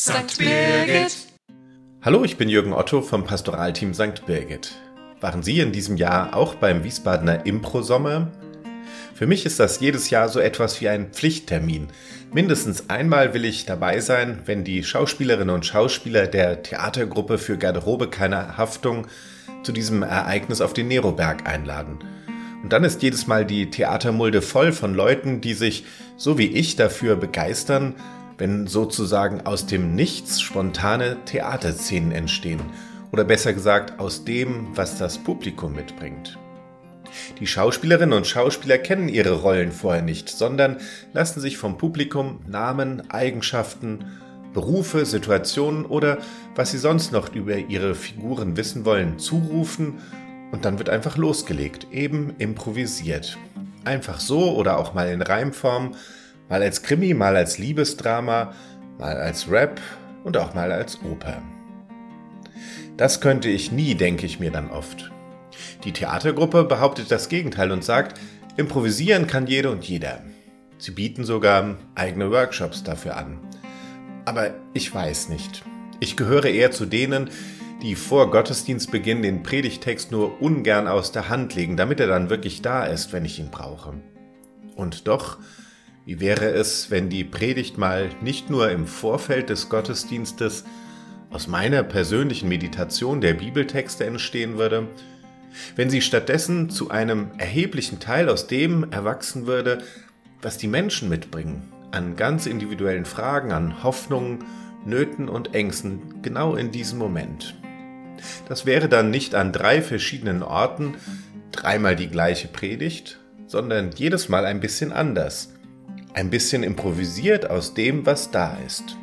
St. 0.00 0.38
Birgit. 0.38 1.14
Hallo, 2.00 2.24
ich 2.24 2.38
bin 2.38 2.48
Jürgen 2.48 2.72
Otto 2.72 3.02
vom 3.02 3.24
Pastoralteam 3.24 3.92
St. 3.92 4.24
Birgit. 4.24 4.72
Waren 5.20 5.42
Sie 5.42 5.60
in 5.60 5.72
diesem 5.72 5.98
Jahr 5.98 6.34
auch 6.34 6.54
beim 6.54 6.84
Wiesbadener 6.84 7.44
Impro-Sommer? 7.44 8.32
Für 9.14 9.26
mich 9.26 9.44
ist 9.44 9.60
das 9.60 9.78
jedes 9.80 10.08
Jahr 10.08 10.30
so 10.30 10.40
etwas 10.40 10.80
wie 10.80 10.88
ein 10.88 11.10
Pflichttermin. 11.10 11.88
Mindestens 12.32 12.88
einmal 12.88 13.34
will 13.34 13.44
ich 13.44 13.66
dabei 13.66 14.00
sein, 14.00 14.38
wenn 14.46 14.64
die 14.64 14.84
Schauspielerinnen 14.84 15.54
und 15.54 15.66
Schauspieler 15.66 16.26
der 16.26 16.62
Theatergruppe 16.62 17.36
für 17.36 17.58
Garderobe 17.58 18.08
keine 18.08 18.56
Haftung 18.56 19.06
zu 19.64 19.70
diesem 19.70 20.02
Ereignis 20.02 20.62
auf 20.62 20.72
den 20.72 20.88
Neroberg 20.88 21.46
einladen. 21.46 21.98
Und 22.62 22.72
dann 22.72 22.84
ist 22.84 23.02
jedes 23.02 23.26
Mal 23.26 23.44
die 23.44 23.68
Theatermulde 23.68 24.40
voll 24.40 24.72
von 24.72 24.94
Leuten, 24.94 25.42
die 25.42 25.52
sich, 25.52 25.84
so 26.16 26.38
wie 26.38 26.46
ich, 26.46 26.76
dafür 26.76 27.16
begeistern, 27.16 27.96
wenn 28.40 28.66
sozusagen 28.66 29.42
aus 29.42 29.66
dem 29.66 29.94
Nichts 29.94 30.40
spontane 30.40 31.18
Theaterszenen 31.26 32.10
entstehen. 32.10 32.60
Oder 33.12 33.24
besser 33.24 33.52
gesagt, 33.52 34.00
aus 34.00 34.24
dem, 34.24 34.68
was 34.74 34.98
das 34.98 35.18
Publikum 35.18 35.74
mitbringt. 35.74 36.38
Die 37.38 37.46
Schauspielerinnen 37.46 38.16
und 38.16 38.26
Schauspieler 38.26 38.78
kennen 38.78 39.08
ihre 39.08 39.32
Rollen 39.32 39.72
vorher 39.72 40.02
nicht, 40.02 40.30
sondern 40.30 40.78
lassen 41.12 41.40
sich 41.40 41.58
vom 41.58 41.76
Publikum 41.76 42.40
Namen, 42.46 43.10
Eigenschaften, 43.10 44.06
Berufe, 44.54 45.04
Situationen 45.04 45.84
oder 45.84 46.18
was 46.54 46.70
sie 46.70 46.78
sonst 46.78 47.12
noch 47.12 47.34
über 47.34 47.56
ihre 47.56 47.94
Figuren 47.94 48.56
wissen 48.56 48.84
wollen, 48.84 49.18
zurufen 49.18 49.98
und 50.50 50.64
dann 50.64 50.78
wird 50.78 50.88
einfach 50.88 51.16
losgelegt, 51.16 51.88
eben 51.92 52.34
improvisiert. 52.38 53.36
Einfach 53.84 54.18
so 54.18 54.56
oder 54.56 54.78
auch 54.78 54.94
mal 54.94 55.08
in 55.10 55.22
Reimform, 55.22 55.94
mal 56.50 56.62
als 56.62 56.82
Krimi, 56.82 57.14
mal 57.14 57.36
als 57.36 57.56
Liebesdrama, 57.56 58.52
mal 58.98 59.16
als 59.16 59.50
Rap 59.50 59.80
und 60.24 60.36
auch 60.36 60.52
mal 60.52 60.70
als 60.72 61.00
Oper. 61.02 61.40
Das 62.98 63.22
könnte 63.22 63.48
ich 63.48 63.72
nie, 63.72 63.94
denke 63.94 64.26
ich 64.26 64.40
mir 64.40 64.50
dann 64.50 64.70
oft. 64.70 65.10
Die 65.84 65.92
Theatergruppe 65.92 66.64
behauptet 66.64 67.10
das 67.10 67.30
Gegenteil 67.30 67.70
und 67.70 67.82
sagt, 67.82 68.20
improvisieren 68.58 69.26
kann 69.26 69.46
jede 69.46 69.70
und 69.70 69.84
jeder. 69.84 70.22
Sie 70.76 70.90
bieten 70.90 71.24
sogar 71.24 71.76
eigene 71.94 72.30
Workshops 72.30 72.82
dafür 72.82 73.16
an. 73.16 73.38
Aber 74.24 74.50
ich 74.74 74.94
weiß 74.94 75.28
nicht. 75.28 75.62
Ich 76.00 76.16
gehöre 76.16 76.46
eher 76.46 76.70
zu 76.72 76.84
denen, 76.84 77.30
die 77.82 77.94
vor 77.94 78.30
Gottesdienstbeginn 78.30 79.22
den 79.22 79.42
Predigtext 79.42 80.12
nur 80.12 80.42
ungern 80.42 80.88
aus 80.88 81.12
der 81.12 81.28
Hand 81.28 81.54
legen, 81.54 81.76
damit 81.76 82.00
er 82.00 82.06
dann 82.06 82.28
wirklich 82.28 82.60
da 82.60 82.84
ist, 82.84 83.12
wenn 83.12 83.24
ich 83.24 83.38
ihn 83.38 83.50
brauche. 83.50 83.94
Und 84.76 85.08
doch 85.08 85.38
wie 86.10 86.18
wäre 86.18 86.46
es, 86.46 86.90
wenn 86.90 87.08
die 87.08 87.22
Predigt 87.22 87.78
mal 87.78 88.10
nicht 88.20 88.50
nur 88.50 88.68
im 88.72 88.88
Vorfeld 88.88 89.48
des 89.48 89.68
Gottesdienstes 89.68 90.64
aus 91.30 91.46
meiner 91.46 91.84
persönlichen 91.84 92.48
Meditation 92.48 93.20
der 93.20 93.34
Bibeltexte 93.34 94.06
entstehen 94.06 94.58
würde, 94.58 94.88
wenn 95.76 95.88
sie 95.88 96.00
stattdessen 96.00 96.68
zu 96.68 96.90
einem 96.90 97.30
erheblichen 97.38 98.00
Teil 98.00 98.28
aus 98.28 98.48
dem 98.48 98.90
erwachsen 98.90 99.46
würde, 99.46 99.84
was 100.42 100.58
die 100.58 100.66
Menschen 100.66 101.08
mitbringen, 101.08 101.72
an 101.92 102.16
ganz 102.16 102.46
individuellen 102.46 103.04
Fragen, 103.04 103.52
an 103.52 103.84
Hoffnungen, 103.84 104.44
Nöten 104.84 105.28
und 105.28 105.54
Ängsten, 105.54 106.22
genau 106.22 106.56
in 106.56 106.72
diesem 106.72 106.98
Moment. 106.98 107.54
Das 108.48 108.66
wäre 108.66 108.88
dann 108.88 109.10
nicht 109.10 109.36
an 109.36 109.52
drei 109.52 109.80
verschiedenen 109.80 110.42
Orten 110.42 110.96
dreimal 111.52 111.94
die 111.94 112.08
gleiche 112.08 112.48
Predigt, 112.48 113.20
sondern 113.46 113.92
jedes 113.92 114.28
Mal 114.28 114.44
ein 114.44 114.58
bisschen 114.58 114.90
anders, 114.90 115.52
ein 116.14 116.30
bisschen 116.30 116.62
improvisiert 116.62 117.48
aus 117.48 117.74
dem, 117.74 118.06
was 118.06 118.30
da 118.30 118.56
ist. 118.66 118.96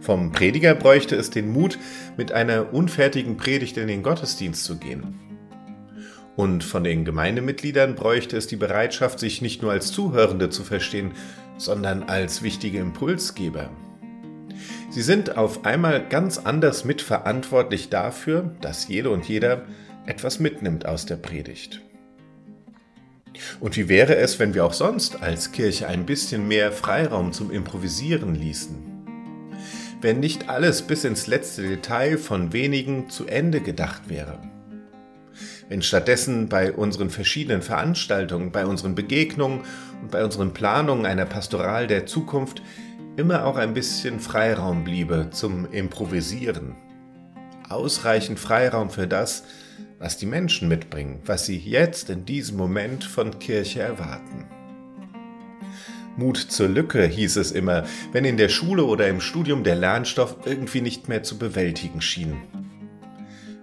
Vom 0.00 0.32
Prediger 0.32 0.74
bräuchte 0.74 1.16
es 1.16 1.30
den 1.30 1.52
Mut, 1.52 1.78
mit 2.16 2.32
einer 2.32 2.72
unfertigen 2.72 3.36
Predigt 3.36 3.76
in 3.76 3.88
den 3.88 4.02
Gottesdienst 4.02 4.64
zu 4.64 4.78
gehen. 4.78 5.20
Und 6.36 6.62
von 6.62 6.84
den 6.84 7.04
Gemeindemitgliedern 7.04 7.94
bräuchte 7.94 8.36
es 8.36 8.46
die 8.46 8.56
Bereitschaft, 8.56 9.18
sich 9.18 9.42
nicht 9.42 9.60
nur 9.60 9.72
als 9.72 9.92
Zuhörende 9.92 10.50
zu 10.50 10.62
verstehen, 10.62 11.12
sondern 11.58 12.04
als 12.04 12.42
wichtige 12.42 12.78
Impulsgeber. 12.78 13.70
Sie 14.90 15.02
sind 15.02 15.36
auf 15.36 15.66
einmal 15.66 16.08
ganz 16.08 16.38
anders 16.38 16.84
mitverantwortlich 16.84 17.90
dafür, 17.90 18.54
dass 18.60 18.88
jede 18.88 19.10
und 19.10 19.28
jeder 19.28 19.66
etwas 20.06 20.38
mitnimmt 20.38 20.86
aus 20.86 21.04
der 21.04 21.16
Predigt. 21.16 21.82
Und 23.60 23.76
wie 23.76 23.88
wäre 23.88 24.16
es, 24.16 24.38
wenn 24.38 24.54
wir 24.54 24.64
auch 24.64 24.72
sonst 24.72 25.22
als 25.22 25.52
Kirche 25.52 25.86
ein 25.86 26.06
bisschen 26.06 26.48
mehr 26.48 26.72
Freiraum 26.72 27.32
zum 27.32 27.50
Improvisieren 27.50 28.34
ließen? 28.34 28.76
Wenn 30.00 30.20
nicht 30.20 30.48
alles 30.48 30.82
bis 30.82 31.04
ins 31.04 31.26
letzte 31.26 31.62
Detail 31.62 32.18
von 32.18 32.52
wenigen 32.52 33.10
zu 33.10 33.26
Ende 33.26 33.60
gedacht 33.60 34.02
wäre? 34.08 34.38
Wenn 35.68 35.82
stattdessen 35.82 36.48
bei 36.48 36.72
unseren 36.72 37.10
verschiedenen 37.10 37.62
Veranstaltungen, 37.62 38.52
bei 38.52 38.64
unseren 38.64 38.94
Begegnungen 38.94 39.62
und 40.00 40.10
bei 40.10 40.24
unseren 40.24 40.54
Planungen 40.54 41.04
einer 41.04 41.26
Pastoral 41.26 41.86
der 41.86 42.06
Zukunft 42.06 42.62
immer 43.16 43.44
auch 43.44 43.56
ein 43.56 43.74
bisschen 43.74 44.20
Freiraum 44.20 44.84
bliebe 44.84 45.28
zum 45.30 45.70
Improvisieren? 45.72 46.76
Ausreichend 47.68 48.38
Freiraum 48.38 48.88
für 48.88 49.06
das, 49.06 49.44
was 49.98 50.16
die 50.16 50.26
Menschen 50.26 50.68
mitbringen, 50.68 51.20
was 51.24 51.46
sie 51.46 51.58
jetzt 51.58 52.10
in 52.10 52.24
diesem 52.24 52.56
Moment 52.56 53.04
von 53.04 53.38
Kirche 53.38 53.80
erwarten. 53.80 54.46
Mut 56.16 56.36
zur 56.36 56.68
Lücke 56.68 57.04
hieß 57.04 57.36
es 57.36 57.52
immer, 57.52 57.84
wenn 58.12 58.24
in 58.24 58.36
der 58.36 58.48
Schule 58.48 58.84
oder 58.84 59.08
im 59.08 59.20
Studium 59.20 59.62
der 59.62 59.76
Lernstoff 59.76 60.36
irgendwie 60.46 60.80
nicht 60.80 61.08
mehr 61.08 61.22
zu 61.22 61.38
bewältigen 61.38 62.00
schien. 62.00 62.36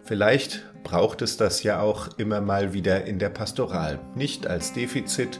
Vielleicht 0.03 0.63
braucht 0.83 1.21
es 1.21 1.35
das 1.35 1.63
ja 1.63 1.81
auch 1.81 2.17
immer 2.17 2.39
mal 2.39 2.73
wieder 2.73 3.05
in 3.05 3.19
der 3.19 3.29
Pastoral, 3.29 3.99
nicht 4.15 4.47
als 4.47 4.71
Defizit, 4.71 5.39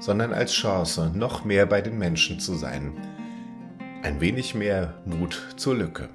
sondern 0.00 0.32
als 0.32 0.52
Chance, 0.52 1.12
noch 1.14 1.44
mehr 1.44 1.66
bei 1.66 1.82
den 1.82 1.98
Menschen 1.98 2.40
zu 2.40 2.54
sein. 2.54 2.94
Ein 4.02 4.20
wenig 4.20 4.54
mehr 4.54 4.94
Mut 5.04 5.40
zur 5.56 5.76
Lücke. 5.76 6.08